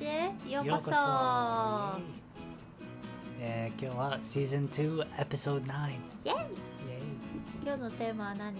[0.00, 0.90] へようこそ。
[3.42, 5.94] えー今日は Season 2 Episode 9イェイイ。
[6.26, 6.36] エイ。
[7.64, 8.54] 今日のテーマは何？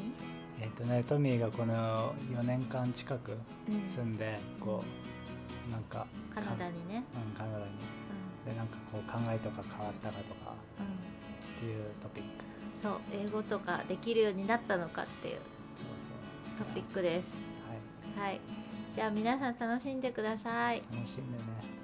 [0.61, 3.33] えっ、とねトミーがこの4年間近く
[3.69, 3.89] うん。
[3.91, 4.83] 住んでこ
[5.69, 7.05] うなんかカナダにね。
[7.13, 7.71] かうんカナダに。
[8.47, 10.97] でなんかこう考えとか変わったかとかうん、うんっ
[11.59, 12.29] ていうトピック。
[12.83, 15.39] そう英語とかできるようになったのかっていう。
[16.59, 17.25] トピックです。
[18.19, 18.29] はい。
[18.29, 18.41] はい
[18.95, 20.83] じゃあ皆さん楽しんでください。
[20.93, 21.81] 楽しんでね。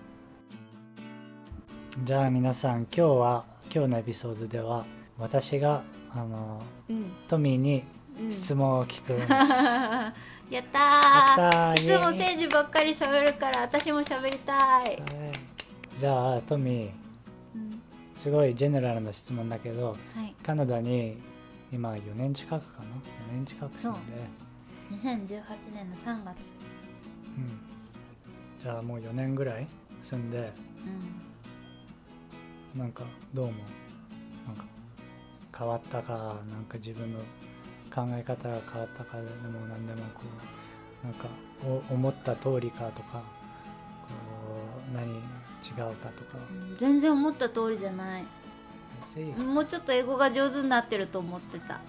[2.05, 4.85] じゃあ皆さん今日は今日のエピソードでは
[5.19, 5.83] 私が
[6.13, 7.85] あのうん、トミーに
[8.19, 10.51] うん、質問を聞くんです、 やったー。
[10.51, 14.99] やったーいつも政治ばっかり喋るから私も喋りたい、はい。
[15.99, 16.91] じゃあトミー
[17.55, 17.83] うん、
[18.15, 20.35] すごいジェネラルな質問だけどはい。
[20.43, 21.19] カナダに
[21.71, 24.47] 今4年近くかな？4年近く住んで。
[24.93, 25.43] 2018
[25.75, 26.07] 年の3月。
[26.07, 26.25] うん、
[28.63, 29.67] じゃあもう4年ぐらい
[30.05, 30.53] 住んで
[32.75, 32.81] うん。
[32.81, 33.57] なんかどう思う？
[34.47, 34.65] なんか
[35.57, 36.13] 変わったか
[36.51, 37.19] なんか自分の
[37.95, 40.23] 考え方が変わったかでも何でもこ
[41.03, 41.29] うなんか
[41.65, 43.23] お思った通りかとか
[44.07, 44.15] こ
[44.93, 45.19] う何違
[45.93, 46.39] うかとか。
[46.51, 46.77] うん。
[46.79, 48.25] 全然思った通りじゃない。
[49.39, 51.81] もうちょっと英語が上手になってると思ってた、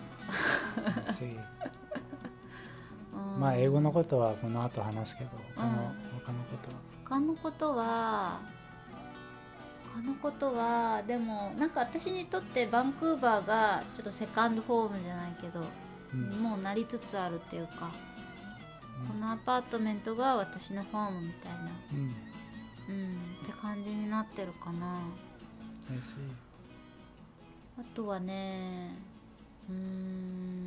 [3.40, 5.76] まあ英語のことはこの後話すけど他のうん。
[6.26, 6.82] 他のことは。
[7.06, 8.40] 他のことは
[9.96, 15.62] 他のことはでもなんか私にとってバンクーバーがちょっとセカンドホームじゃないけど、
[16.14, 16.30] うん。
[16.42, 17.90] もうなりつつあるっていうか、
[19.08, 21.60] このアパートメントが私のホームみたいな
[21.94, 22.00] うん。
[22.90, 24.96] うんって感じになってるかな。
[27.80, 28.96] あとはね
[29.70, 30.67] うーん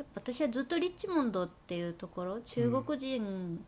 [0.00, 3.62] やっぱ私はずっとリッチモンドっていうところ中国人、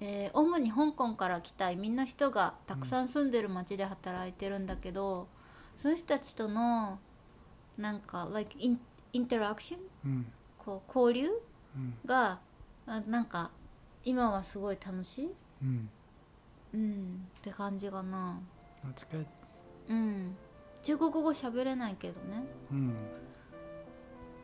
[0.00, 5.28] えー主に香港から来た移民の人がたくさん住んでる町で働いてるんだけど、
[5.76, 6.98] その人たちとの
[7.78, 8.80] なんか like イン
[9.12, 10.26] インタラクションうん。
[10.58, 11.30] こう交流？
[11.76, 11.94] うん。
[12.04, 12.40] が
[12.88, 13.52] あなんか
[14.04, 15.30] 今はすごい楽しい、
[15.62, 15.88] うん。
[16.74, 18.40] うん、って感じかな。
[19.88, 20.36] うん。
[20.82, 22.44] 中国語喋れないけどね。
[22.72, 22.92] うん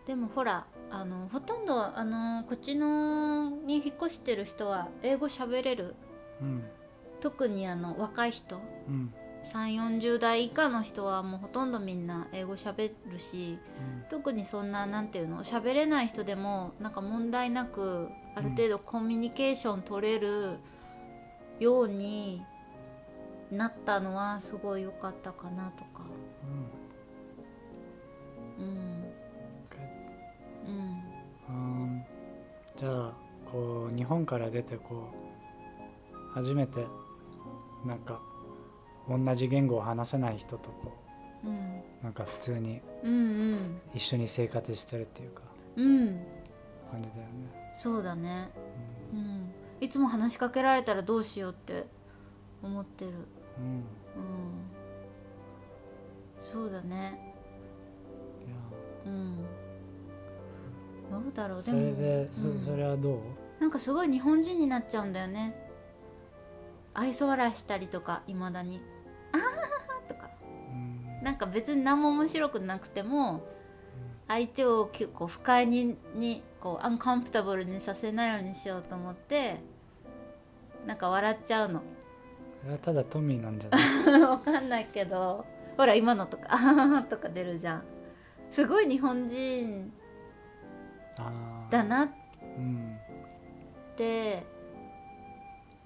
[0.07, 5.95] でもほらあのほとんどあのこっちのに引っ越してる人は英語喋れる。
[6.41, 6.65] うん。
[7.21, 8.61] 特にあの若い人。
[8.89, 9.15] うん。
[9.45, 13.59] 3 4 0代以下の人はもうほとんどみんな英語喋るし
[14.09, 15.43] 特にそんななんていうの？
[15.43, 20.59] 喋れない人でもなんか問題なくある程度コミュニケーション取れる
[21.59, 22.43] ように
[23.51, 26.05] なったのはすごい良かったかなとか
[32.82, 33.12] じゃあ
[33.48, 35.12] こう日本から出てこ
[36.12, 36.84] う初めて
[37.87, 38.20] なんか
[39.09, 40.93] 同じ言語を話せない人とこ
[41.44, 45.43] うんうなんか普通にうんうん一緒に生活してるっていうか
[45.76, 46.06] うん。
[46.91, 48.50] 感じだよね、そうだね
[49.12, 49.53] うん。
[49.81, 51.87] いつも話しかけられたらどうしようって
[52.64, 53.12] 思ってる。
[53.59, 53.75] うん、うん。
[53.76, 53.84] うん。
[56.43, 57.32] そうだね。
[58.44, 58.56] いや。
[59.06, 59.62] うん
[61.12, 61.59] どうだろう？
[61.59, 62.65] でそもれでそ,、うん。
[62.65, 63.19] それはどう？
[63.61, 65.55] なんかすごい日本人になっちゃうんだよね。
[66.95, 68.81] 愛想笑いしたりとかいまだに
[69.33, 69.56] 「あははは」
[70.09, 70.28] とか。
[70.71, 71.23] うん。
[71.23, 73.43] なんか別に何も面白くなくても
[74.28, 79.61] 相手を結構不快ににこうアンカンフタブルにさせないようにしようと思って
[80.87, 81.83] なんか笑っちゃうの。
[82.62, 84.21] それはただトミーなんじゃない？
[84.23, 85.44] わかんないけど。
[85.77, 87.83] ほら今のとか「あはは」とか出るじゃん。
[88.50, 89.91] すごい日本人
[91.70, 92.05] だな。
[92.05, 92.09] っ
[92.56, 92.99] うん。
[93.97, 94.44] て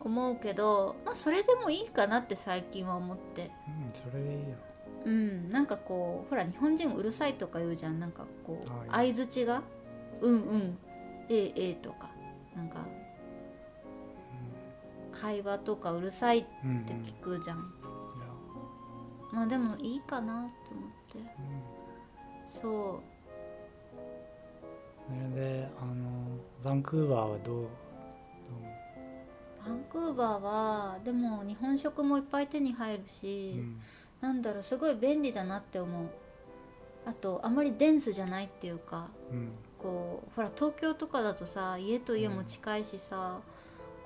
[0.01, 3.51] 思うけどまあそれでもいいかなって最近は思って。
[3.67, 4.57] うんそれでいいよ。
[5.05, 7.99] うんなんかこうほら日本人うるさいとか言うじゃん。
[8.01, 9.63] なんかこうあ相づちが
[10.21, 10.79] 「うんうん
[11.29, 12.11] ええええ」とか。
[12.55, 12.87] なんか
[15.13, 16.85] 会話とかうるさいっうん、うん。
[16.85, 17.67] て聞くじゃん、いや。
[19.33, 21.19] まあでもいいかなって思って。
[21.19, 21.25] うん。
[22.49, 23.16] そう
[25.07, 27.67] それであのバンクーバーはどう
[29.65, 33.81] バンクーバーはでも日本食もいっぱい手に入るし、うん
[34.19, 36.09] なんだろうすごい便利だなって思う。
[37.05, 39.51] あとあまりデンスじゃないっていうかうん。
[39.79, 43.41] こうほら東京とかだとさ家と家も近いしさ、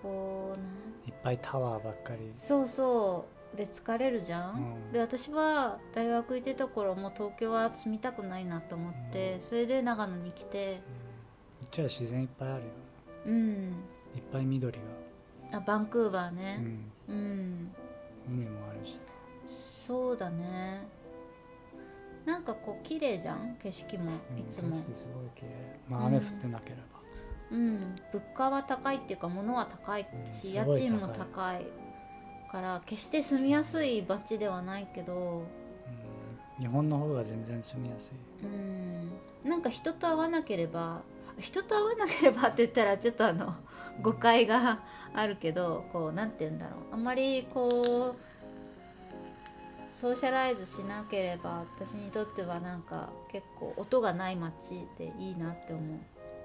[0.02, 0.66] こうなん。
[1.06, 2.30] いっぱいタワーばっかり。
[2.34, 4.92] そうそうで疲れるじゃん、うん。
[4.92, 10.80] で私は大学行ってた頃もう東京は住みたくないなと思って、それで長野に来て。
[11.62, 12.68] うちは自然いっぱいあるよ。
[13.26, 13.34] うん。
[14.14, 14.78] いっぱい緑
[15.50, 15.58] が。
[15.58, 16.58] あバンクーバーね、
[17.08, 17.14] うん。
[17.14, 17.74] うん。
[18.28, 19.00] 海もあるし。
[19.48, 20.86] そうだね。
[22.24, 23.56] なんかこう綺麗じゃん？
[23.60, 24.76] 景色もうんいつも。
[24.76, 25.80] 景色すごい綺麗。
[25.88, 26.82] まあ雨降ってなければ、
[27.50, 27.78] うん。
[28.12, 30.06] 物価は高いっていうか物は高い
[30.40, 30.54] し、うん。
[30.72, 31.66] 家賃も高い
[32.50, 35.44] から決して住みやすい街ではないけど
[36.58, 36.62] うん。
[36.62, 38.46] 日本の方が全然住みやすい。
[38.46, 38.48] う
[39.46, 39.50] ん。
[39.50, 41.02] なんか人と会わなければ
[41.38, 43.54] 人と会わなければって言ったらちょっとあの
[44.02, 44.80] 誤解が
[45.14, 46.94] あるけどこうなんて言うんだろう。
[46.94, 48.16] あんまりこう
[49.92, 55.98] ソーシャライズしなければ私にとってはなんか結構音がない街でいいなって思う。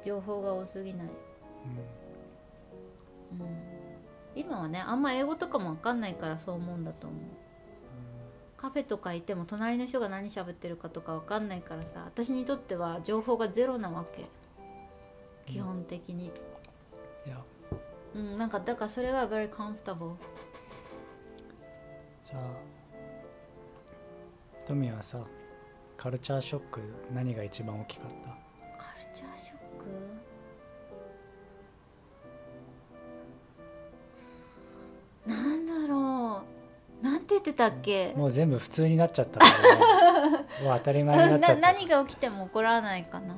[0.04, 1.08] 情報が多すぎない、
[3.32, 3.46] うん。
[3.46, 3.75] うん、
[4.36, 7.20] 今はねあんま英語とかも分かんないからそう思うんだと思う。
[8.58, 14.26] カフェとか行っても隣の人が何喋ってるかとか分かんないからさ私にとっては情報がゼロなわけ。
[15.46, 16.26] 基本的に。
[17.26, 17.38] いや。
[18.16, 20.16] うんなんかだからそれが very comfortable
[22.26, 22.40] じゃあ
[24.66, 25.20] トミはさ
[25.98, 26.82] カルチャーショック
[27.14, 28.45] 何が一番大きかった？
[37.02, 38.14] なんて言ってたっけ？
[38.16, 41.56] もう全部普通になっちゃったから、ね、 もう当たり前になっちゃった。
[41.56, 43.36] な何が起きても怒らないかな、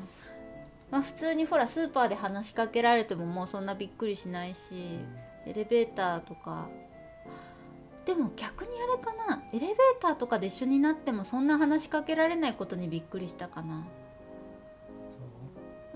[0.91, 4.59] まあ、普通にほらスーパーで話しかけられてももうそんなびっくりしないし、
[5.45, 6.67] エレベーターとか。
[8.05, 9.43] でも逆にあれかな？
[9.51, 13.85] エレベーターとかで一緒になってもそんな話しかけられないことにびっくりしたかな。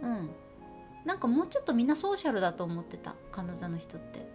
[0.04, 0.06] う？
[0.08, 0.30] ん。
[1.06, 3.16] なんかもうちょっとみんなソーシャルだと思ってた。
[3.32, 4.28] カナダの人って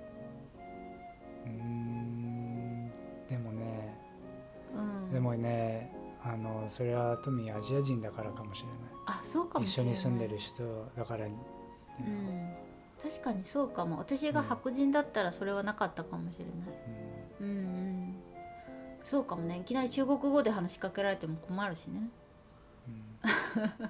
[5.17, 5.91] でもね
[6.23, 8.69] あのそれはトミーアジア人だからかもしれ
[9.07, 10.13] あそうかない一緒もしれない。
[10.13, 11.35] に住んでる人だから、うん。
[13.03, 13.97] 確かにそうかも。
[13.97, 16.55] 私が白人だったらそれはなかったかもしれない。
[17.41, 17.47] うん。
[17.49, 18.17] うんうん。
[19.05, 19.57] そうかもね。
[19.57, 22.11] いきなり中国語で話しかけられても困るしね。
[22.87, 23.19] うん。
[23.25, 23.89] 確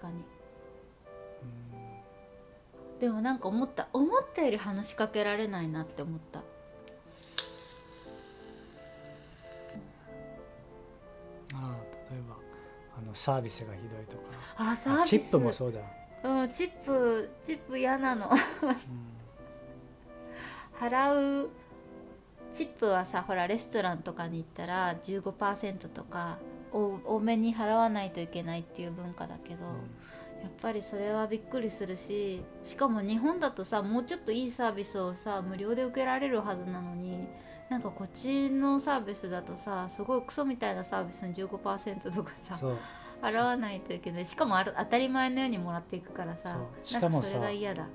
[0.00, 0.24] かに。
[3.00, 3.88] でもなんか思った。
[3.92, 6.42] 思ったより話しかけられないなって思った
[13.14, 14.22] サービスがひどいとか。
[14.56, 15.02] あサービス？
[15.02, 15.80] あチップもそうだ、
[16.22, 18.30] うんチップチップ嫌なの。
[18.30, 18.38] うん。
[20.78, 21.50] 払う
[22.54, 26.38] チップはさほらレストランとかに行ったら15%とか
[26.72, 29.64] お多めに払わないといけないっていう文化だけど、
[30.42, 37.26] やっぱりそれはびっくりするししかも日本だとさもうちょっといいサービスをさ無料で受けられるはずなのに
[37.70, 42.58] なんかこっちのサービスだとさすごいクソみたいなサービスに15%とかさ
[43.22, 43.30] そう。
[43.30, 44.26] 払わないといけない。
[44.26, 46.58] しかもある当たり前のようにもらっていくからさ。
[46.84, 47.86] しかもそれが嫌だ。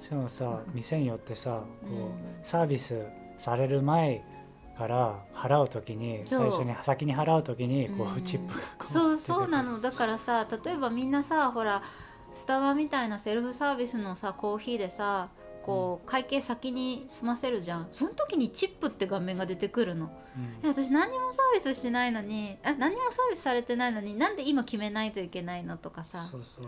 [0.00, 2.10] しかもさ店によってさこう、うん。
[2.42, 3.04] サービス
[3.36, 4.24] される前
[4.78, 9.80] から払う時に最初に先に払う時にこう、うんチップがこそうそうなの。
[9.80, 11.82] だからさ例えばみんなさほら
[12.32, 15.28] スタバみたいなセルフサービスのさコーヒーでさ
[15.64, 17.88] こう会計先に済ませるじゃん。
[17.92, 20.10] その時にチップって画面が出てくるの。
[20.62, 20.68] うん。
[20.68, 26.28] 私何にもサービスしてないのにあ何にもサービスされてないのになんで今決めないといけないのとかさ。
[26.30, 26.66] そうそう。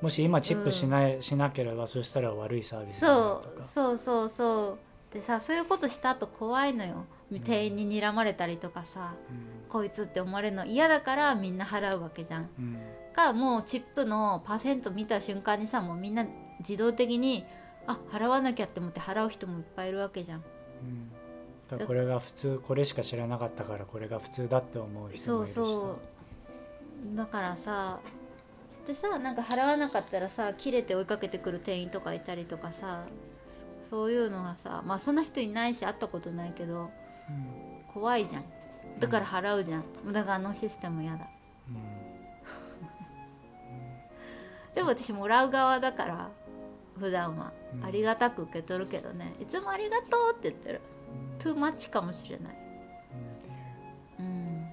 [0.00, 4.78] もし今チップしない、しなければそしたら悪いサービスそうそうそうそ
[5.12, 5.14] う。
[5.14, 7.06] でさそういうことした後怖いのよ。
[7.32, 9.68] ん店員に睨まれたりとかさ、うん。
[9.68, 10.64] こいつって思われるの。
[10.66, 12.48] 嫌だからみんな払うわけじゃん。
[12.58, 12.78] うん。
[13.14, 16.26] かもうチップのパーセント見た瞬間にさもうみんな
[16.58, 17.44] 自動的に
[17.86, 20.38] あ払わなきゃって思って払う人もいっぱいいるわけじゃん。
[20.38, 20.42] う
[20.86, 21.10] ん。
[21.68, 25.54] だからこれが普通これしか知らなかったからこれが普通だって思う人そもいうるしさ。
[25.64, 25.98] そ
[27.12, 28.00] うだからさ
[28.86, 33.04] でさなんか払わなかったらさ切れて追いかけてくる店員とかいたりとかさ
[33.80, 36.90] そういうのはさまあそんな人いないし会ったことないけど
[37.28, 37.84] うん。
[37.92, 38.44] 怖いじゃん。
[38.98, 39.84] だから払うじゃん。
[40.12, 41.26] だからあのシステム嫌だ。
[41.68, 41.76] うん。
[44.74, 46.30] でも私もらう側だから
[46.98, 47.84] 普段は、うん。
[47.84, 49.34] ありがたく受け取るけどね。
[49.40, 50.80] いつもありがとうって言ってる。
[51.38, 52.58] トゥーマッチかもしれない。
[54.20, 54.66] うん。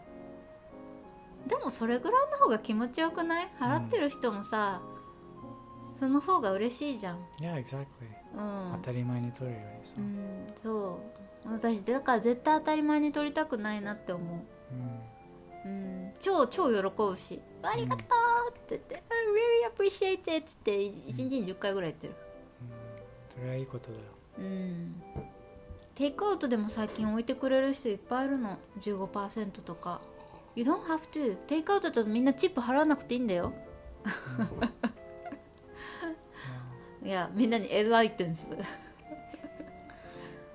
[1.47, 3.49] でもそれぐらいの方が気持ちよくない？
[3.59, 4.81] 払ってる人もさ、
[5.99, 7.19] その方が嬉しいじゃん。
[7.39, 7.85] Yeah, exactly.
[8.35, 8.71] うん。
[8.73, 10.47] 当たり前に取るよりさ、うん。
[10.61, 10.99] そ
[11.45, 11.51] う。
[11.51, 14.37] 私だから絶対当たり前に取りたくないなって思う。
[14.73, 14.99] うん
[15.65, 16.13] うん。
[16.19, 18.03] 超超喜ぶし「ありがと
[18.49, 22.13] う!」って言って「I really appreciate it」って1日に10回ぐらい言ってる。
[23.29, 24.03] それはいいことだよ。
[24.39, 25.01] うん。
[25.95, 28.57] テイクアウトでも最近置いてくれる人いっぱいいるの。
[28.81, 30.01] 15%とか。
[30.55, 33.53] You don't have to テイクアウトだとみんなチップ払わなくていいんだよ。
[37.03, 38.47] いやみんなにエンライテンス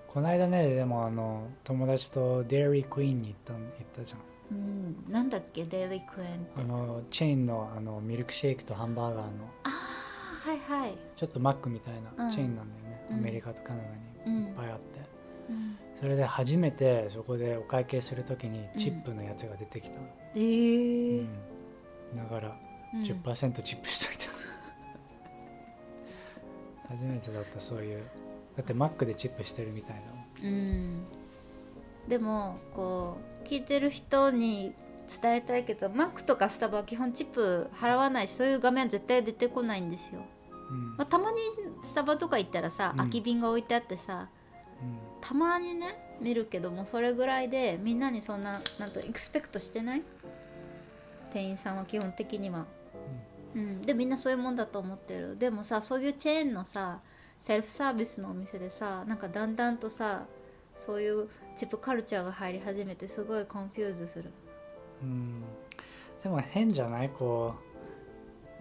[0.07, 4.21] この間ねでもあの友達とデイリークイーンに行ったん行ったじゃん
[4.51, 5.05] うん。
[5.09, 5.65] なんだっけ？
[5.65, 6.61] デイリークエンって。
[6.61, 9.31] あのチェーンのあのミルクシェイクとハンバーガーの。
[9.65, 9.69] あ
[10.45, 10.95] あはいはい。
[11.17, 12.05] ちょっとマックみたいうん。
[12.27, 13.17] なチェーンなんだよね、うん。
[13.19, 13.89] アメリカとカナダ
[14.27, 14.35] うん。
[14.43, 14.87] にいっぱいあって、
[15.51, 15.77] うん。
[15.99, 21.21] それで初めてそこでお会計するときにチップのやつが出てきたの、えー。
[21.21, 22.17] うん。
[22.17, 22.57] だから
[22.95, 23.03] うん。
[23.03, 24.17] 10%チップしとい
[26.89, 28.05] た、 初めてだったそういう。
[28.57, 30.03] だってマックでチップしてるみたいだ
[30.45, 30.53] もん。
[30.53, 31.05] うん。
[32.09, 34.75] でもこう聞いてる人に
[35.23, 40.21] 伝えたいけどマックとかスタバは基本チップ払わないしそういう画面は絶対出てこないんですよ、
[40.71, 40.97] うん。
[40.97, 41.39] まあ、たまに
[41.83, 42.97] スタバとか行ったらさ、うん。
[42.97, 44.29] 空き瓶が置いてあってさ
[45.21, 48.61] たまにね見るけどもそれぐらいでみんなにそんななん
[48.91, 50.03] とエクスペクトしてない？
[51.33, 52.65] 店員さんは基本的には、
[53.55, 55.39] うん、でみんなそういうもんだと思ってる。
[55.39, 57.01] でもさそういうチェーンのさ
[57.39, 60.25] セルフサービスのお店でさなんかだんだんとさ
[60.77, 64.31] そういうチップカルチャーが入り始めてすごい confuse する。
[65.03, 65.43] うん、うん
[66.23, 67.55] でも変じゃないこ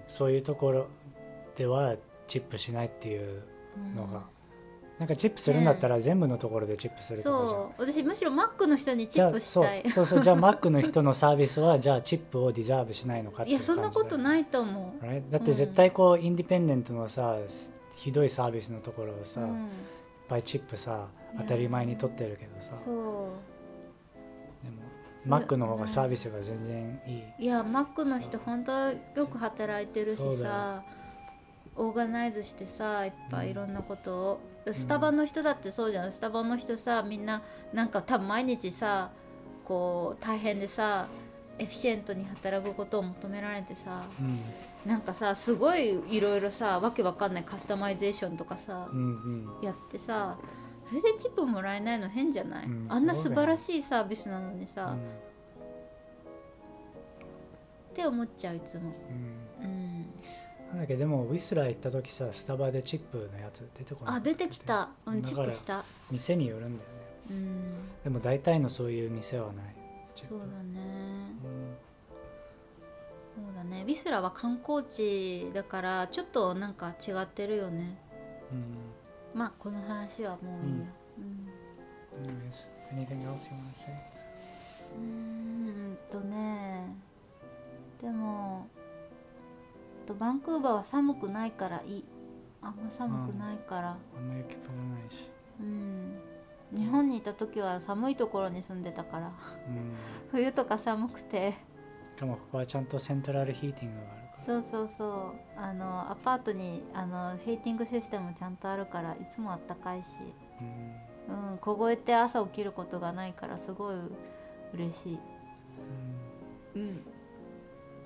[0.07, 0.87] うそういうところ
[1.57, 1.95] では
[2.27, 3.41] チップしないっていう
[3.95, 4.23] のが、
[4.99, 7.85] なんかチップするんだったら全部のところでチップするとかじゃん、そう。
[7.85, 9.81] 私むしろマックの人にチップしたい。
[9.83, 15.03] そうそうそうじゃあマックの人のサービスはじゃあチップを deserve しないのかっていういやそんなこといないと思う。
[15.03, 15.31] Right？
[15.31, 17.37] だって絶対こう、インディペンデントのさ
[17.95, 19.69] ひどいサービスのところをさ、いっうん、
[20.27, 21.07] ぱいチップさ
[21.37, 22.75] 当たり前に取ってるけどさ。
[22.75, 22.95] そう。
[24.63, 24.83] でも
[25.25, 27.45] マックの方がサービスが全然いい。
[27.45, 30.83] いやマックの人本当はよく働いてるしさ
[31.75, 36.13] オーガナイズしてさいっぱうんいいろんなことを、スタバの人だってそうじゃん。
[36.13, 37.41] スタバの人さみんな
[37.73, 39.11] なんか多分毎日さ
[39.65, 41.07] こう大変でさ
[41.57, 44.39] エフィシエントに働くことを求められてさうん。
[44.85, 49.65] なんかさすごいいろいろさわけわかんないカスタマイゼーションとかさ、うんうん。
[49.65, 50.37] やってさ
[50.87, 52.85] それでチップもらえないの変じゃない、うん。
[52.89, 54.95] あんな素晴らしいサービスなのにさ、
[57.91, 58.93] って思っちゃういつも。
[59.61, 59.65] うん。
[59.65, 60.05] うん。
[60.69, 64.89] なんだっけでもウィスラー行った時さスタバでチップのやつ出てこないあ出てきた。
[65.05, 65.85] うんチップした。
[66.11, 66.95] 店によるんだよね。
[67.31, 67.67] うん。
[68.03, 69.75] でも大体のそういう店はない。
[70.27, 70.81] そうだね。
[71.43, 71.75] うん。
[73.35, 73.83] そうだね。
[73.87, 77.97] ウィスラは観光地だからちょっとなんか違ってるよね。
[78.51, 78.94] うん
[79.35, 80.85] まあこの話はもういいや。
[81.17, 83.93] うん、Anyways, anything else you want to say?
[84.97, 85.97] うーん。
[86.09, 86.95] とね
[88.01, 88.67] でも
[90.05, 92.05] とバンクーバーは寒くないからいい
[92.61, 92.75] あん。
[92.75, 94.27] ま寒くないからあん。
[94.29, 96.19] ま雪降らないしうん、
[96.77, 98.83] 日本にいた時は寒いところに住ん。
[98.83, 99.27] でたから
[99.67, 99.93] うん。
[100.31, 101.53] 冬とか寒くて
[102.15, 102.85] しかもここはちゃん。
[102.85, 105.59] とセントラルヒーティングがあるそうそうそう。
[105.59, 110.07] あのアパートにあのヒーティングシステムちゃんとあるからいつもあったかいし、
[110.61, 110.63] う
[111.33, 111.51] ん。
[111.51, 113.95] うん、凍えて朝起きることがないからすごい
[114.73, 115.19] 嬉しい、
[116.75, 117.01] うん。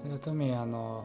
[0.05, 1.03] うん、でトミーあの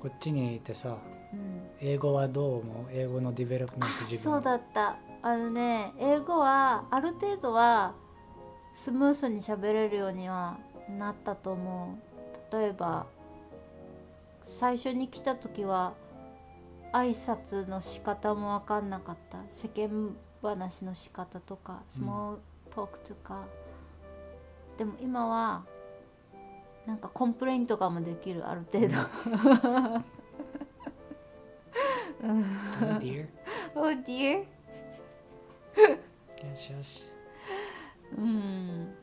[0.00, 0.96] こっちにいてさ
[1.32, 2.86] うん、英語はどう思う？
[2.92, 4.96] 英語の development 自分そうだった。
[5.22, 7.94] あのね英語はある程度は
[8.76, 10.56] スムースに喋れるようには
[10.88, 11.98] なったと思
[12.52, 12.56] う。
[12.56, 13.06] 例えば
[14.46, 15.94] 最初に来た時は
[16.92, 19.38] 挨拶の仕方も分かんなかった。
[19.50, 22.40] 世間話の仕方とか small
[22.74, 23.44] トークとか、
[24.78, 25.64] でも今は
[26.86, 28.94] なんか complaint とかもできるある程度。
[32.22, 33.28] Oh dear
[33.74, 34.46] Oh dear よ
[36.56, 37.02] しよし。
[38.16, 38.94] うん。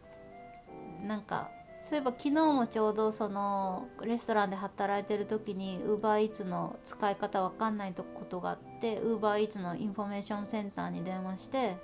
[1.04, 1.50] なんか
[1.90, 11.76] そういえば昨日もちょうどそのレストランで働いてる時にウーバーイーツの使い方わかんないことがあってウーバーイーツのインフォメーションセンターに電話して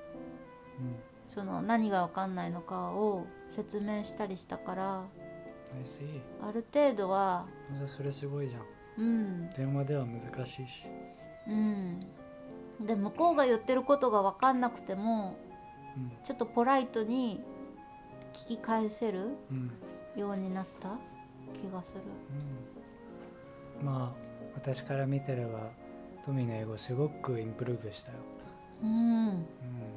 [1.25, 5.03] その何がわかんないのかを説明したりしたから
[6.41, 7.45] ある程度は
[7.85, 8.61] それすごいじゃん。
[8.97, 9.49] うん。
[9.51, 10.83] 電話では難しいし。
[11.47, 11.99] うん。
[12.81, 15.37] で向こうが言ってることがわかんなくても
[15.97, 16.11] うん。
[16.23, 17.43] ちょっとポライトに
[18.33, 19.71] 聞き返せるうん
[20.15, 20.89] ようになった？
[21.53, 22.01] 気がする。
[23.81, 23.85] うん。
[23.85, 25.69] まあ私から見てれば
[26.25, 28.17] トミーの英語すごくインプルーブしたよ、
[28.83, 29.27] うん。
[29.27, 29.45] うん、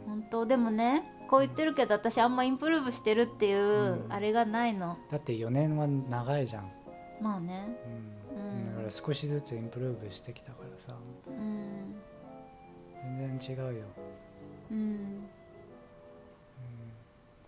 [0.06, 0.46] 本当？
[0.46, 4.12] でもねこう言ってるけど私あんまインプルーブしてるっていううん。
[4.12, 6.70] あれがないの、だって4年は長いじゃん、
[7.20, 7.66] まあね。
[8.34, 8.38] うん。
[8.38, 8.66] うん。
[8.74, 10.94] だから少しずつインプルーブしてきたからさ。
[11.26, 11.96] うん。
[13.18, 13.84] 全然違うよ、
[14.70, 14.78] うん。
[14.78, 15.26] うん、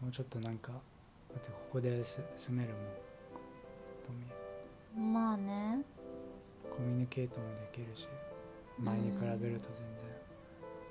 [0.01, 0.73] もうちょっとなんか
[1.35, 2.83] だってここです住めるもん。
[5.13, 5.81] まあね。
[6.71, 8.07] コミュニケートもできるし
[8.79, 9.59] 前に比べると全然、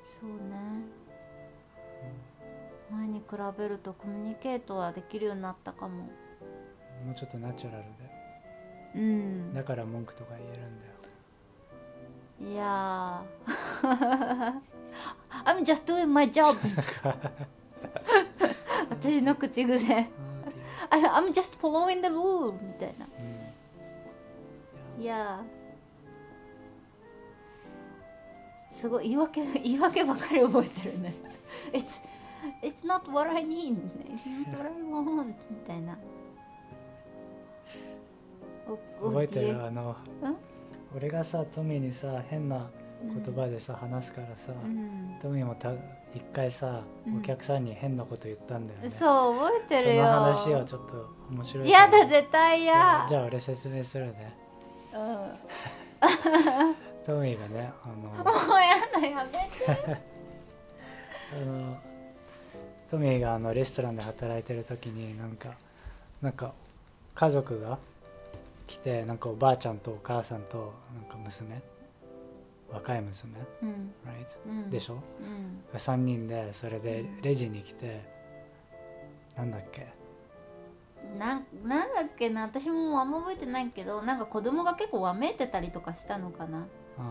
[0.03, 0.55] そうね。
[2.91, 3.25] 前に比
[3.57, 6.03] べるとコミュニケートはできるようになったかも。
[6.03, 6.09] も
[7.11, 7.89] うちょっとナチュラルで。
[8.95, 9.53] うん。
[9.53, 10.85] だから文句とか言えるんだ
[12.49, 12.53] よ。
[12.53, 14.61] いやー。
[15.45, 16.55] I'm just doing my job
[18.89, 20.07] 私の口癖
[20.89, 23.07] I'm just following the rule みたいな。
[24.97, 25.03] うん。
[25.03, 31.13] いやーすごい言い訳 言い訳ばかり覚えてるね。
[31.71, 32.01] It's,
[32.61, 33.77] it's not what I need.
[34.25, 35.25] It's not what I want.
[35.27, 35.33] み
[35.67, 35.97] たいな。
[39.01, 39.95] お覚えておるあのん？
[40.95, 42.69] 俺がさトミーにさ変な
[43.01, 45.17] 言葉でさ、話すからさ、うん。
[45.21, 45.73] トミーもた
[46.15, 47.17] 一回さ、うん。
[47.17, 48.89] お客さんに変なこと言ったんだよね。
[48.89, 50.03] そう覚えてるよ。
[50.03, 53.05] その話をちょっと面白いやからだ絶対嫌。
[53.09, 54.35] じゃあ俺説明するね。
[54.93, 56.75] うん。
[57.05, 59.99] トミーがねあの もうやだやめて。
[61.33, 61.77] あの
[62.89, 65.49] トミーがあのレストランで働いてる時になんか
[66.21, 66.53] なんか
[67.15, 67.79] 家族が
[68.67, 71.61] 来てなんかおばあちゃんとお母さんとなんか娘
[72.73, 73.93] 若い娘、うん。
[74.05, 74.25] Right?
[74.47, 74.69] うん。
[74.69, 74.95] でしょ？
[75.21, 75.61] うん。
[75.77, 78.01] 3人でそれでレジに来て
[79.37, 79.87] なんだっけ？
[81.19, 82.41] なんなんだっけな？
[82.43, 86.65] 私もあんま覚えてないけどなんか子供が結構わめいてたりとかしたのかな？
[86.97, 87.05] うん。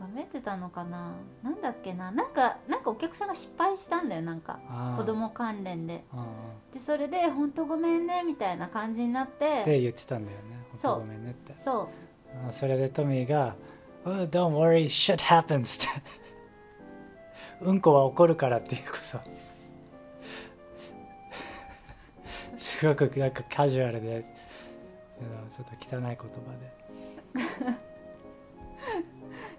[0.00, 1.14] わめいてたのかな？
[1.42, 2.10] なんだっけな？
[2.10, 4.58] なんかなんかお客さんが失敗したんだよなんか。
[4.98, 6.04] 子供関連で。
[6.12, 6.26] うんうん。
[6.72, 9.62] でそれで「本当ごめんね」みたいな感じになっって。
[9.64, 11.82] て言ってたんだよね本当ごめんねってそ
[12.44, 13.54] うあそれでトミーが
[14.04, 15.88] 「oh, Don't worry, shit happens
[17.60, 19.20] 」うんこは起こるからっていうこと。
[22.58, 24.24] すごくなんかカジュアルでうん
[25.50, 26.18] ちょっと汚い言葉
[26.58, 26.72] で「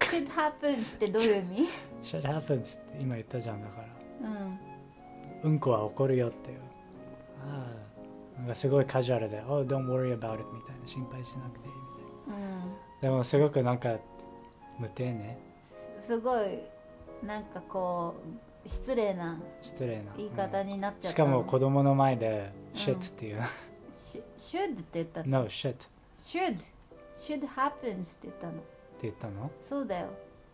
[0.00, 1.68] shit happens」ってどういう意味
[2.04, 3.88] 「shit happens」って今言ったじゃんだから。
[4.28, 4.58] うん。
[5.42, 6.60] うんこは起こるよっていう。
[7.46, 7.66] あ
[8.36, 10.86] あなんかすごいカジュアルで「oh don't worry about it」みたいな。
[10.86, 11.80] 心配しなくていいみ
[12.26, 12.58] たいうん。
[12.60, 12.66] な
[13.02, 13.96] でもすごくなんか
[14.78, 15.36] 無丁寧
[16.06, 16.60] すごい
[17.22, 18.14] なんかこ
[18.64, 20.12] う失礼な失礼な。
[20.16, 21.30] 言い方うんになっちゃしったの。
[21.30, 23.42] かも子供の前で「うん shit」っていう。
[23.92, 25.84] し should って言った「の？No shit」って
[26.16, 26.58] should
[27.16, 28.52] should happens って言ったの。
[29.02, 29.50] 言ったの？
[29.62, 30.08] そうだよ。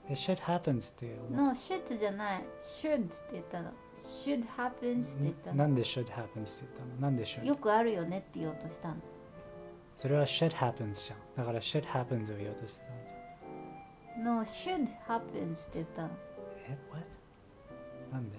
[0.08, 1.18] え shit happens っていう。
[1.30, 2.44] No should じゃない。
[2.60, 3.70] should って言ったの。
[4.02, 5.56] should happens って言ったの。
[5.56, 7.00] なんで should happens って言ったの？
[7.00, 8.96] なんで should よくあるよねって言おうとしたの。
[9.96, 11.18] それは shit happens じゃん。
[11.36, 13.09] だから shit happens を言おうとしてたんじゃん
[14.18, 16.02] no should happens って言った。
[16.02, 16.08] の
[16.68, 17.04] え what?
[18.12, 18.38] なんで？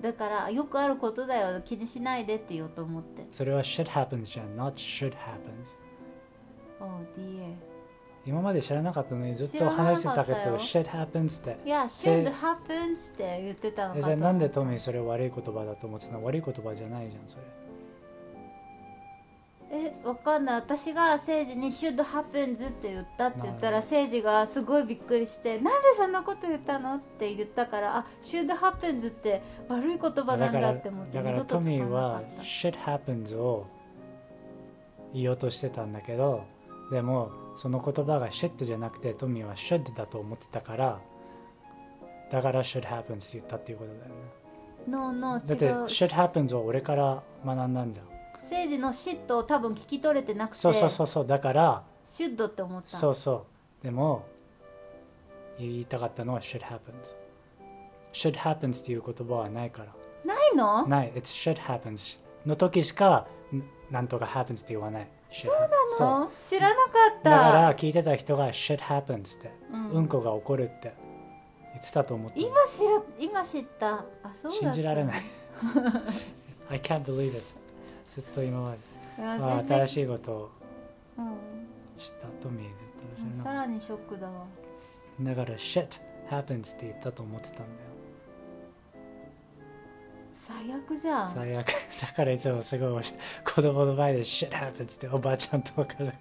[0.00, 1.60] だからよくあることだよ。
[1.60, 3.26] 気にしないでって言おうと思って。
[3.32, 4.56] それは shit happens じゃん。
[4.56, 5.76] not should happens
[6.80, 7.54] oh dear
[8.26, 11.58] 今まで知らなかったのにずっと知らなか話してたけど shit happens って。
[11.66, 16.24] いや should happens って言ってたのかと思ったえじゃあなんでトミーそれ悪い言葉だと思ってたの？
[16.24, 17.42] 悪い言葉じゃないじゃんそれ
[19.72, 20.56] えわかんない。
[20.56, 33.66] 私が誠治に「should happens」って言ったって言ったらな誠治がすごいびっくりして「なんでそんなこと言ったの?」って言ったから「あ should happens」って悪い言葉なんだって思ってだからトミーはっ shit happens を
[35.14, 36.42] 言おうとしてたんだけど
[36.90, 40.98] でもその言葉が shit じゃなくてトミーは should だと思ってたから
[42.32, 44.14] だから should happens って言ったっていうことだよね。
[44.86, 48.02] た No no だって should happens を俺から学んだんじゃ
[48.50, 53.46] ん誠治の「シット」を多分聞き取れてなくてそうそうそうそうだからシュッドって思ったそうそ
[53.80, 53.84] う。
[53.84, 54.24] でも
[55.58, 56.78] 言いたかったのは should happens
[58.12, 59.94] should happens っていう言葉はないから。
[60.24, 60.86] ないの？
[60.86, 61.12] ない。
[61.14, 65.08] It's should happens の時しかんなんとか happens って言わない。
[65.30, 65.54] そう
[66.00, 66.30] なの？
[66.40, 67.30] 知らなかった。
[67.30, 70.92] だから聞いてた人が should happens って、ううんん、こが起こるって。
[71.72, 73.94] 言ってたと思って今知ら今知った。
[73.94, 74.04] あ
[74.42, 74.56] そうだった。
[74.58, 75.22] 信じられない。
[76.68, 77.42] I can't believe it
[78.14, 78.78] ずっと今まで、
[79.24, 80.50] あ、新しいことを
[81.18, 81.26] うん。
[81.98, 82.70] 知ったトミーで
[83.18, 84.46] 言ったさらにショックだわ。
[85.20, 85.86] だから shit
[86.30, 87.68] happens って言ったと思ってたんだよ。
[90.32, 91.30] 最悪じゃん。
[91.30, 91.66] 最悪。
[92.00, 93.04] だからいつもすごい俺
[93.44, 96.14] 子供の前で shit happens っておばあちゃんとかで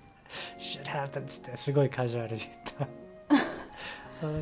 [0.60, 2.88] shit happens ってすごいカジュアルに言った。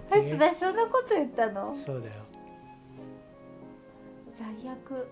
[0.17, 1.75] えすだそんなこと言ったの？
[1.75, 2.13] そうだよ。
[4.37, 5.07] 最悪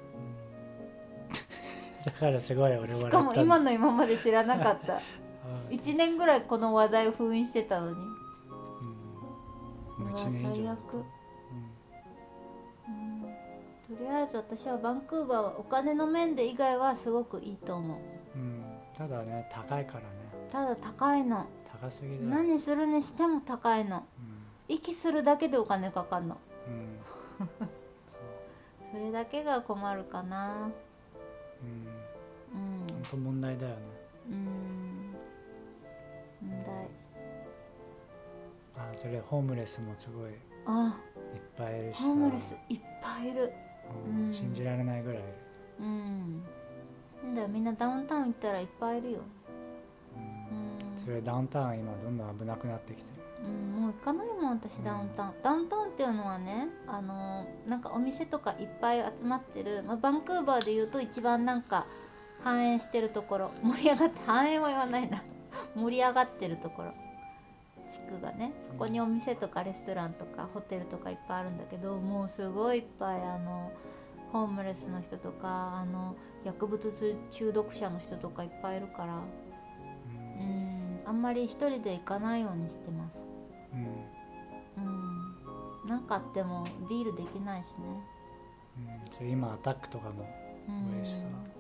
[2.06, 4.94] だからすごい俺しかも今の今まで知らなかった。
[5.70, 5.76] うん。
[5.76, 7.94] 1年ぐらいこの話題を封印してたのに。
[7.94, 8.00] うん。
[8.04, 8.12] も
[10.00, 10.52] ううわ1年以上。
[10.54, 10.94] 最悪、
[12.88, 13.98] うん。
[13.98, 17.98] とりあえず私はバンクーバーはお金の面で以外はすごくいいと思う。
[18.36, 18.64] うん、うん、
[18.96, 20.06] ただね高いからね。
[20.52, 21.48] ただ高いの。
[21.82, 22.16] 高すぎだ。
[22.16, 23.98] よ何するにしても高いの。
[23.98, 24.76] うん。
[24.76, 26.38] 息するだけでお金かかるの。
[26.68, 27.00] うん。
[27.40, 27.66] そ
[28.94, 30.70] それだけが困るかな。
[31.64, 31.95] うん
[33.12, 33.78] 当問題だよね。
[34.30, 35.16] うん。
[36.50, 36.88] 問題。
[38.78, 40.98] あそれホームレスもすごいいっあ
[41.58, 42.04] ぱいいるしさ。
[42.04, 43.54] ホームレスいっぱいいる。
[44.10, 44.34] うんうん。
[44.34, 45.24] 信じられないぐらい。
[45.80, 46.44] うん。
[47.24, 49.20] なんだよみんなダウンタウン行ったらいっぱいいるよ。
[50.16, 50.22] うん。
[50.22, 51.00] うん。
[51.00, 53.16] それダウンタウン今どんどん危なくなってきてる。
[53.44, 61.86] うん、もう行かないもん私ダウンタウン、ダウンタウンっていうのはねあのなんかお店とかいっぱい集まってる、まあ、バンクーバーでいうと一番なんか
[62.46, 63.52] 繁栄してるところ。
[63.64, 65.24] 盛り上がって繁栄は言わないな。
[65.76, 66.94] 盛り上がってるところ。
[67.92, 68.54] 地区がね。
[68.68, 73.72] そこにお店とかレストランとかホテルとかいっぱいあるんだけどもうすごいいっぱいあの
[74.32, 79.16] ホームレスの人とかあの薬物中毒者の人とかいっぱいいるから。
[79.16, 80.50] うん。
[80.50, 80.76] うん
[81.08, 83.20] あんまり一人で行かないようにしてます。
[83.74, 84.84] うん。
[84.84, 85.90] うん。
[85.90, 88.04] なんかあってもディールできないしね。
[89.20, 89.30] うん。
[89.32, 90.28] 今アタックとかも
[90.68, 91.06] うん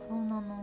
[0.07, 0.55] そうなの。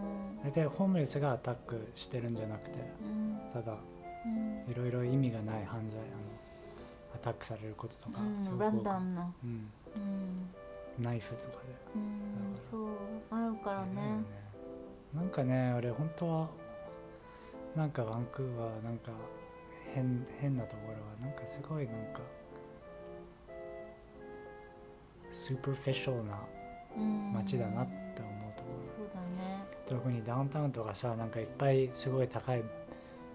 [0.44, 3.38] 大体ホームレスがアタックしてるんじゃなくてうん。
[3.52, 3.76] ただ
[4.24, 4.70] うん。
[4.70, 6.08] いろいろ意味がない犯罪あの
[7.14, 8.24] アタックされることとかう
[8.54, 9.32] んランダムな。
[9.44, 9.70] うん。
[10.98, 11.58] うん、ナイフとかで。
[11.94, 12.88] うん、そう
[13.30, 14.22] あるからね。
[15.14, 16.48] なんかね俺本当は
[17.76, 19.10] なんかバンクーバーなんか
[19.94, 22.20] 変変なところはなんかすごいなんか
[25.30, 26.38] スーパーフィッシャルな
[26.96, 28.01] うん街だなって
[29.92, 32.62] 特にダウンタウンとかさなんかいっぱいすごい高い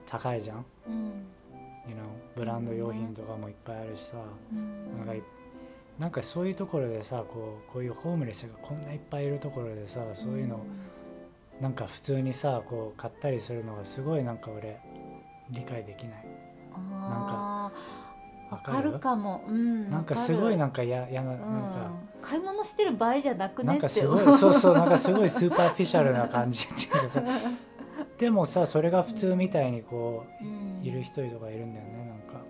[0.09, 0.95] 高いじゃん、うん、
[1.87, 1.99] you know、
[2.35, 4.17] ブランド用品とかもいっぱいあるしさ、
[4.51, 5.21] うん、なんかい
[5.99, 10.65] なんかそういうところでさこうこういうホームレスがこんないっぱいいるところでさそういうの、
[11.61, 14.79] なんか普通にさこう買ったりするのがすごいなんか俺
[15.51, 16.25] 理解できない、
[16.75, 18.53] うん、あー。
[18.53, 18.91] わわかる？
[18.91, 19.43] かるかも。
[19.47, 19.89] うん。
[19.89, 27.09] なんかすごいななんかややななんか、うん、買い物してる場合じゃなくなんねってかすごいそうそうなんかすごい superficia l な感じっていうか。
[27.09, 27.23] さ
[28.19, 30.81] でもさそれが普通みたいにこう、うん。
[30.83, 32.45] いる人とかいるんだよねなんか。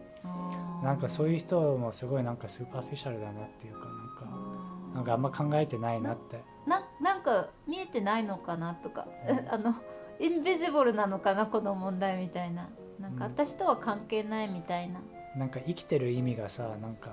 [0.84, 6.44] なんかそういう人もすごいなんか superficial だなっていうかなんかなんかあんま考えてないなって。
[6.66, 9.46] ななんか見えてないのかなとか、うん。
[9.54, 9.76] あの
[10.20, 12.68] invisible なのかなこの問題みたいな。
[13.00, 13.32] なんかうん。
[13.32, 15.00] 私とは関係ないみたいな、
[15.36, 17.12] なんか生きてる意味がさなんか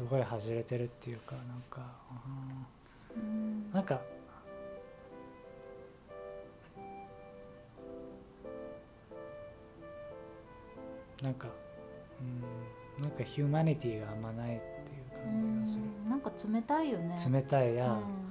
[0.00, 1.82] すごい外れてるっていうかなんか
[3.16, 3.22] うん。
[3.22, 4.00] うんなんか
[11.22, 11.48] なんか
[12.98, 13.02] うん。
[13.02, 15.80] なんかヒューマニティがあんまないっていうう感じがする。
[16.06, 16.08] ん。
[16.08, 17.16] なんか冷たいよね。
[17.30, 18.29] 冷たいや、うん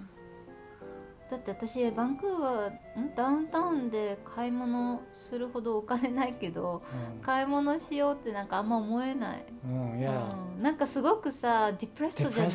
[1.30, 3.16] だって私バンクーバーん？
[3.16, 6.82] ダウンタウンで買い物するほどお金ないけど
[7.22, 12.52] 買い物しようってなんかあんま思えない、うん、うん、なんかすごくさディプレストじゃない？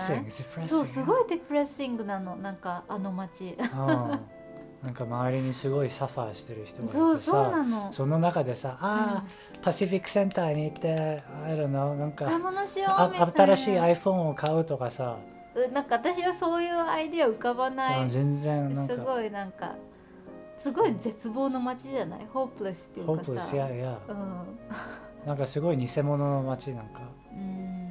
[0.61, 2.35] そうすごいディプレッシングなの。
[2.37, 3.57] なんかあの街。
[3.59, 7.93] うん、なんか周りにすごいサファーしてる人がいてさそうそうなの。
[7.93, 15.34] その中でさああ、パシフィックセンターに行って I don't know なんか新しい iPhone を買うとかさ、うん
[15.73, 18.95] なんか私はそういうアイデア浮かばない、うん全然なんか。
[18.95, 19.77] すごいなんか
[20.59, 22.27] すごい絶望の街じゃない？
[22.33, 23.99] hopeless ってい hope うかさしやいや。
[24.09, 24.59] うん。
[25.27, 27.03] なんかすごい偽物の街なんか。
[27.33, 27.85] うん。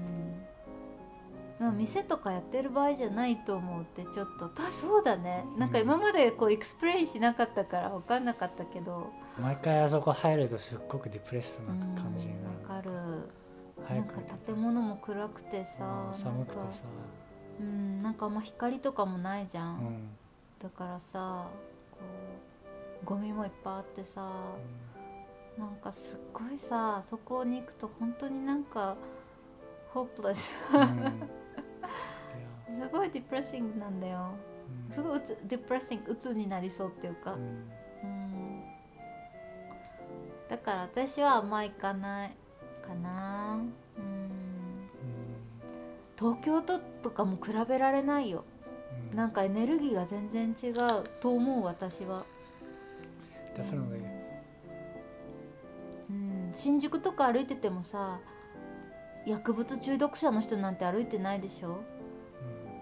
[1.59, 4.49] なんか店とかやってる場合じゃないと思うってちょっと。
[4.49, 5.45] たそうだね。
[5.57, 9.11] なんか今までこう explain しなかったから分かんなかったけど。
[9.39, 12.57] 毎回あそこ入るとすっごく depressed うなん感じになる。
[12.67, 13.29] 分かる。
[13.95, 14.13] なんか
[14.47, 16.83] 建物も暗くてさうん寒くてさ
[17.59, 18.03] うん。
[18.03, 20.09] なんかあんま光とかもないじゃん、うん。
[20.61, 21.47] だからさ
[21.91, 21.97] こ
[23.03, 24.31] うゴミもいっぱいあってさ
[25.57, 28.95] なんかすっごいさそこに行くと本当になんか
[29.93, 30.53] ホープレス。
[30.73, 31.29] うん。
[32.75, 34.31] すごいディプレッシングなんだよ。
[34.89, 34.93] うん。
[34.93, 37.33] すごいうつディプレッシングうつになりそうっていうか。
[37.33, 37.39] う、ん。
[37.39, 38.63] うん、
[40.49, 42.35] だから私はあんま行かない
[42.85, 43.59] かな。
[43.97, 44.42] うん
[46.17, 48.43] 東京都とかも比べられないよ。
[49.11, 49.17] うん。
[49.17, 50.75] なんかエネルギーが全然違う
[51.19, 52.25] と思う私は、
[53.55, 54.01] definitely
[56.09, 58.19] うん、新宿とか歩いててもさ
[59.25, 61.81] 薬物中毒者の人なんて歩いてないでしょ？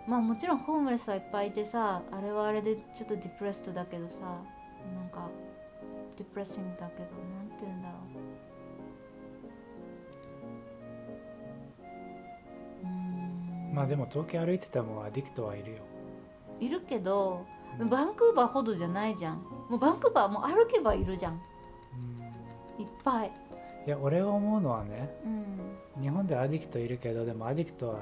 [0.08, 4.22] まあもちろんホームレスはいっぱいいてさあれはあれでちょっとディプレストだけどさ
[4.96, 5.30] なんか
[6.18, 8.21] ディプレッシングだけどなんて言うんだろう
[13.72, 15.78] まあでも東京歩いててもアディクトはいるよ。
[16.60, 17.46] いるけど
[17.80, 17.90] うん。
[17.90, 19.38] バンクーバーほどじゃないじゃん。
[19.70, 21.42] もうバンクーバーもう歩けばいるじゃん。
[22.78, 22.84] うん。
[22.84, 23.32] いっぱい。
[23.88, 26.02] いや俺が思うのはねうん。
[26.04, 28.00] 日本でアディクトいるけどでもアディクトは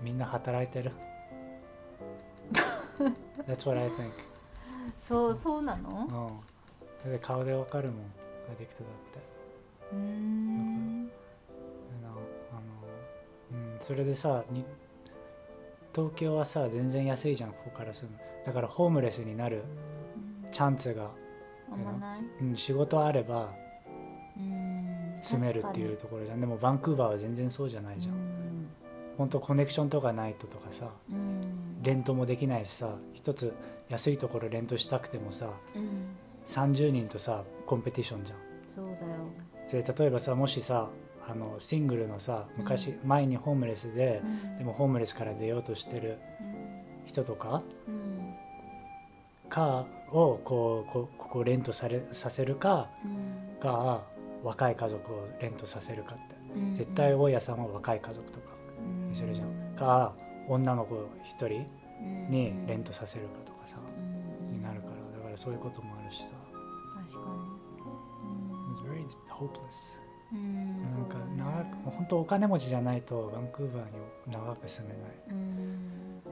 [0.00, 0.92] みんな働いてる。
[3.46, 4.12] That's what I think.
[5.02, 6.40] そうそうなの？
[7.04, 7.12] うん。
[7.12, 7.96] で顔でわかるもん
[8.50, 9.20] アディクトだって。
[9.92, 11.06] うーん。
[11.06, 11.12] で
[12.02, 12.20] なあの、
[13.52, 14.64] うん、それでさに
[15.94, 19.64] 東京はさ全然安いじゃんここから住むだからホームレスになる
[20.52, 21.10] チャンスが、
[22.40, 23.50] うん、仕事あれば
[24.36, 24.80] うん
[25.22, 26.40] 住めるっていうところじゃん。
[26.40, 28.68] でもバンクーバーは全然そうじゃないじゃん、うん。
[29.18, 31.82] ほんとコネクションとかないととかさうん。
[31.82, 33.54] レントもできないしさ一つ
[33.88, 36.16] 安いところレントしたくてもさうん。
[36.46, 38.38] 30人とさコンペティションじゃん。
[38.66, 38.96] そうだよ。
[39.66, 40.88] それ例えばさもしさ
[41.28, 44.58] あのシングルのさ昔、前にホームレスで、うん。
[44.58, 46.18] でもホームレスから出ようとしてる
[47.06, 48.34] 人とかうん。
[49.48, 53.60] かをこうこここレントされさせるかうん。
[53.60, 54.02] か
[54.42, 56.34] 若い家族をレントさせるかって。
[56.56, 56.74] うん。
[56.74, 58.46] 絶対大家さんは若い家族とか
[59.08, 59.76] にするじゃん。
[59.76, 60.14] か
[60.48, 61.66] 女の子一人
[62.28, 64.00] にレントさせるかとかさう
[64.52, 64.56] ん。
[64.56, 65.18] になるから。
[65.18, 66.32] だからそういうこともあるしさ。
[67.06, 67.60] 確か
[68.72, 69.99] It's very hopeless.
[69.99, 69.99] に
[70.32, 70.86] うん。
[70.86, 73.90] なんか長く本当お金持ちじゃないとバンクーバーに
[74.32, 75.12] 長く住めない。
[75.30, 76.22] うん。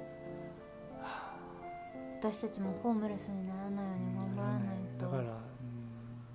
[2.21, 5.05] 私たちもホームレスにならないように頑張らないと。
[5.07, 5.29] だから、うん、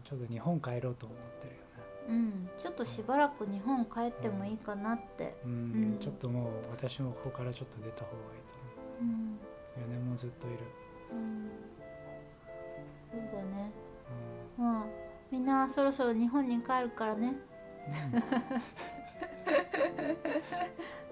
[0.03, 1.69] ちょっと日本帰ろうと思ってるよね。
[2.09, 2.49] うん。
[2.57, 5.35] ちょっとしばらく日本帰ってもいいかなって。
[5.43, 5.55] うん、う
[5.95, 5.97] ん。
[5.99, 8.53] ちょっともう私もここからちょっと出た方がいいと
[9.01, 9.03] う。
[9.03, 9.07] ん。
[9.07, 10.57] 思う4年もずっといる、
[11.11, 11.49] うん。
[13.11, 13.71] そうだね。
[14.57, 14.85] うまあ
[15.31, 17.31] みんなそろそろ日本に帰るからね。
[17.31, 17.35] ん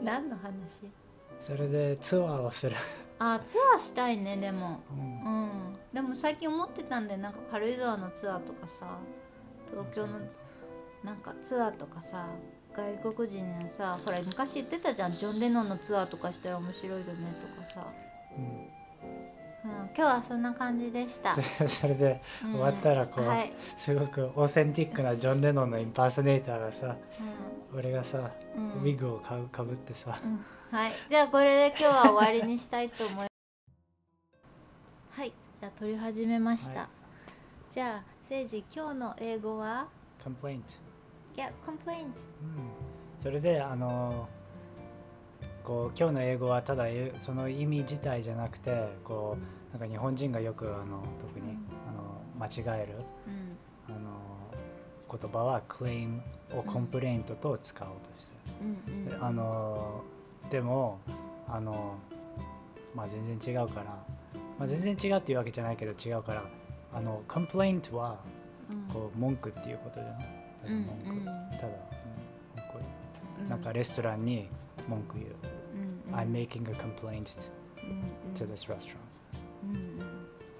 [0.01, 0.89] 何の話？
[1.39, 2.75] それでツアーをする、
[3.19, 4.79] あツアーしたいねでも。
[4.91, 5.23] うん。
[5.23, 5.73] うん。
[5.93, 8.99] でも最近思ってたんでなんか軽井沢のツアーとかさ
[9.69, 10.19] 東京の
[11.03, 12.27] なんかツアーとかさ
[12.75, 15.11] 外国人にさほら昔言ってたじゃん。
[15.11, 17.05] ジョン・レノンのツアーとかしたら面白いよね
[17.57, 17.87] とかさ、
[18.37, 18.67] うん
[19.63, 22.51] うん、今日はそんな感じでした、で それでうん。
[22.53, 26.95] 終わったらこうはい、すごくオーセンティックなジョン・レノンのインパーソネーターがさ
[27.73, 28.63] 俺がさ、うん。
[28.63, 30.43] うんウィッグをかぶかぶってさ、うん。
[30.77, 30.91] はい。
[31.09, 33.29] じゃあこれで今日は終わりにしたいと思います。
[35.19, 35.33] はい。
[35.59, 36.89] じゃあ撮り始めました、はい。
[37.73, 39.87] じゃあ誠治今日の英語は
[40.23, 40.61] ？Complaint、
[41.35, 42.11] Get complaint うん、
[43.19, 44.27] それであの
[45.63, 51.57] こう今日の英語はただえその意味自体じゃなくてこうなんか日本人がよくあの特に、うん。
[51.87, 52.95] あの間違える
[53.87, 53.95] うん。
[53.95, 54.21] あの
[55.09, 56.19] 言葉は claim
[56.53, 58.31] を complaint と使おうとして
[58.63, 60.03] る、うんうんであの
[60.49, 60.99] でも
[61.47, 61.95] あの
[62.95, 63.85] まあ全然違うから、
[64.57, 66.43] まあ、全然違うっていうわけじゃないけど違うから
[66.93, 68.19] あの complaint は
[68.69, 68.93] うん。
[68.93, 70.25] こう文句っていうことじゃない、
[70.67, 71.09] うん文句。
[71.09, 71.67] うんただ、
[73.41, 73.49] うん。
[73.49, 74.47] なんかレストランに
[74.87, 75.35] 文句言う、
[76.13, 77.27] I'm making a complaint
[77.83, 78.97] うん to this restaurant
[79.63, 80.01] うん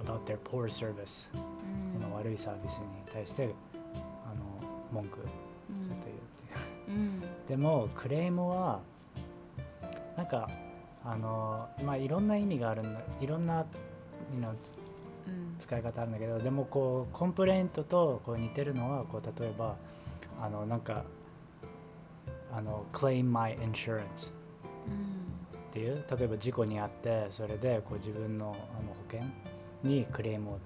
[0.04, 3.54] about their poor service、うんこの悪いサービスに対して
[4.26, 4.44] あの
[4.92, 6.06] 文句ちょっと
[6.88, 8.82] 言うってでもクレームは
[10.18, 10.50] なんか
[11.04, 13.66] あのまあいろんな意味があるんだいろんな
[14.34, 14.50] you know
[15.28, 19.76] うん使い方あるんだけどでもこう complaint とこう似てるのはこう例えば
[20.42, 21.04] あのなんか
[22.54, 24.32] あの claim my insurance
[25.72, 29.22] っていう例えば事故にあってそれでこう自分のあの保険
[29.84, 30.60] にクレームを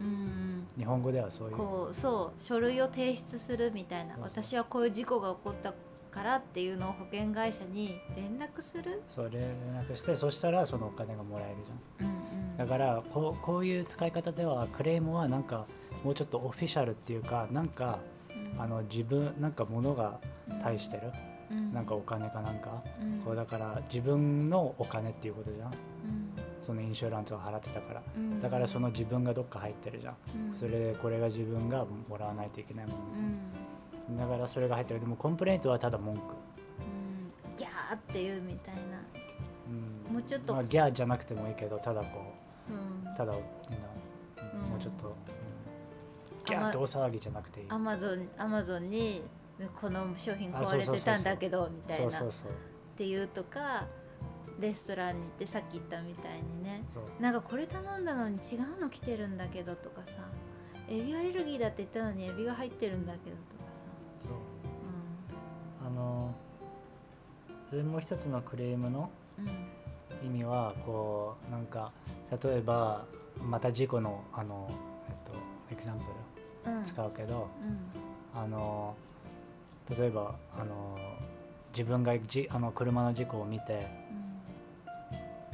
[0.00, 0.06] うん。
[0.06, 1.56] うん日本語ではそういう。
[1.56, 5.74] こうそう書類を提出するみたいな私はこういう事故が起こった
[6.10, 9.42] からっていうのを保険会社に連絡する、そう連
[9.80, 11.56] 絡してそしたらそのお金がもらえる
[11.98, 12.08] じゃん。
[12.08, 12.14] うん
[12.52, 15.66] うん、だからこうこういう使い方ではクレームはなんか
[16.04, 17.98] もうちょっとオフィシャルっていうかなんか
[18.30, 18.60] うん。
[18.60, 20.20] あの自分なんか物が
[20.62, 21.27] 対してる、うん
[21.72, 23.20] なんかお金かなんか、うん。
[23.20, 25.66] こうだから自分のお金っていうことじゃん。
[25.66, 25.74] うん。
[26.62, 28.02] その insurance を払ってたから。
[28.16, 28.40] うん。
[28.40, 30.16] だからその自分がどっか入ってるじゃん。
[30.50, 30.56] うん。
[30.56, 32.94] それでこれが自分がもらわないといけないも
[34.08, 34.16] うん。
[34.16, 35.00] のだからそれが入ってる。
[35.00, 37.56] でも complaint はただ文句、うん。
[37.56, 38.80] ギャーっていうみたいな。
[40.08, 40.14] うん。
[40.14, 40.54] もうちょっと。
[40.54, 42.06] まあ、ギャーじゃなくてもいいけどただこ
[43.12, 43.16] う。
[43.16, 43.38] ただ、も
[44.78, 45.14] うちょっと、うん。
[46.44, 47.66] ギャーって大騒ぎじゃなくていい。
[47.68, 49.22] アマゾンアマゾンに
[49.80, 52.20] この商品あ壊れてたんだけどみたいな。
[52.20, 52.22] っ
[52.96, 53.86] ていうとか
[54.58, 56.82] レストランに行ってさっき言ったみたいにね。
[57.20, 60.12] なんかこれ頼んだのに違うの来てるんだけどとかさ。
[60.90, 63.62] エビアレルギーだって言ったのにエビが入ってるんだけどとか
[64.22, 65.86] そう。
[65.86, 66.34] あの
[67.68, 69.42] それもう一つのクレームのさ
[70.22, 70.26] うん。
[70.26, 71.92] 意味はこうなんか
[72.42, 73.04] 例えば
[73.40, 74.68] また事故のあの
[75.08, 75.32] えっと
[75.70, 76.04] エクザンプ
[76.70, 76.80] うんうん。
[76.80, 77.48] ル使うけど、
[78.34, 78.40] うん。
[78.40, 78.96] あの
[79.96, 80.96] 例えばあの
[81.72, 83.86] 自分がじあの車の事故を見て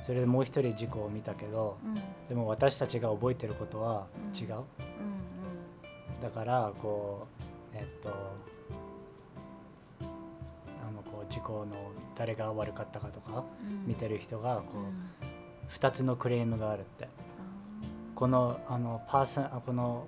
[0.02, 1.94] それでもう一人事故を見たけどうん。
[2.28, 4.06] でも私たちが覚えてることは
[4.38, 4.64] 違う、うん
[6.22, 7.26] だからこ
[7.74, 8.08] うえっと
[10.00, 11.76] あのこう事故の
[12.16, 13.86] 誰が悪かったかとかうん。
[13.86, 14.82] 見てる人がこうん。
[14.82, 14.86] う
[15.70, 17.08] 2つのクレームがあるって。
[18.14, 20.06] このあのパーソンあこの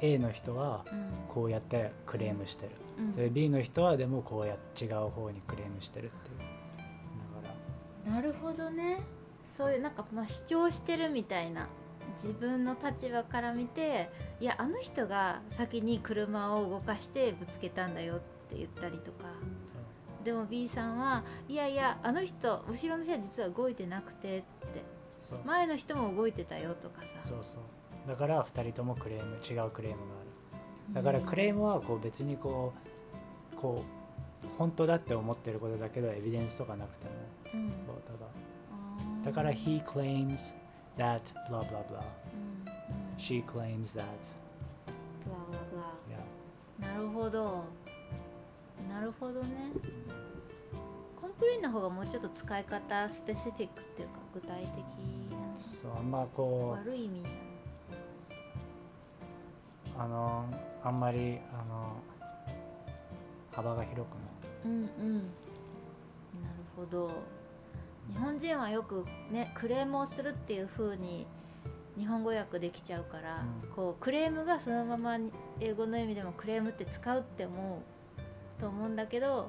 [0.00, 1.06] A の人はうん。
[1.34, 3.14] こうやってクレームしてるうん。
[3.14, 6.38] それ B の人はでもこうや違う方にクレームしてるっていう。
[7.42, 7.54] だか
[8.06, 8.12] ら。
[8.12, 9.00] なるほどね。
[9.56, 11.68] そういうなんかまあ主張してるみたいな。
[12.12, 14.10] 自分の立場から見て
[14.40, 19.28] いやあの人が先に車を動かしてぶつけたんだよって言ったりとか。
[20.24, 25.00] でも B さんはいやいやあの人後ろの人は実は動いてなくてって。
[25.44, 27.08] 前の人も動いてたよとかさ。
[27.24, 28.08] そうそう。
[28.08, 30.94] だから2人ともクレーム違うクレームがある。
[30.94, 32.89] だからクレームはこう別にこう
[33.60, 33.84] こ
[34.42, 37.10] う本当だって思ってることだけどエビデンスとかなくても
[37.54, 37.70] うん。
[37.86, 38.30] こうただ。
[39.24, 40.54] だから he claims
[40.96, 42.02] that blah blah blah.
[43.18, 44.04] she claims that.
[45.24, 46.94] ブラブラブラ yeah.
[46.94, 47.64] なるほど。
[48.88, 49.72] なるほどね。
[51.20, 54.70] complain の方がもうちょっと使い方 specific っていうか具体的
[55.82, 57.28] そうあんまこな悪い意味な
[59.98, 60.44] あの
[60.82, 61.96] あんまりあの
[63.52, 64.30] 幅が広くない
[64.64, 65.14] うんうん。
[65.16, 67.10] なるほど。
[68.08, 71.26] 日本人はよくねクレームをするっていう風に
[71.96, 73.70] 日本語訳できちゃうから、うん。
[73.70, 77.82] こうクレームがそのままに英語の意味でもクレームって使うって思
[78.58, 79.48] うと思うんだけど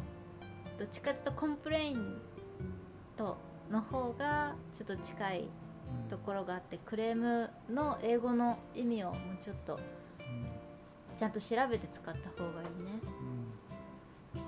[0.78, 3.38] どっちかっていうと complaint
[3.70, 9.78] の方がちょっと近いうんところがあってクレームの英語の意味をもうちょっとう
[10.24, 13.00] んちゃんと調べて使った方がいいね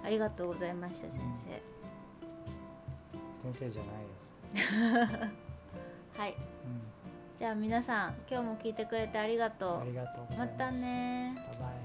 [0.04, 1.50] ありがとうございました先生。
[3.48, 5.20] うん先生じゃないよ、
[6.16, 6.32] はい。
[6.32, 6.38] うん。
[7.38, 10.50] じゃあ皆さん今日も聞いてくれてありがとありがとうございます。
[10.50, 11.83] うまたね byeバイ